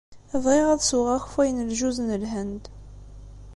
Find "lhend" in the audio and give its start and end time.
2.21-2.63